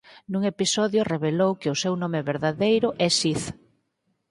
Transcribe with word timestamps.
Nun 0.31 0.43
episodio 0.53 1.01
revelou 1.13 1.51
que 1.61 1.71
o 1.73 1.79
seu 1.83 1.93
nome 2.03 2.19
verdadeiro 2.31 2.87
é 3.05 3.07
Sid. 3.19 3.41